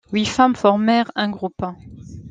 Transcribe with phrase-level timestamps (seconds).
[0.11, 1.63] Huit femmes formèrent un groupe.